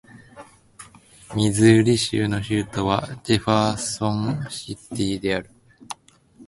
[1.35, 5.51] ミズーリ州の州都はジェファーソンシティである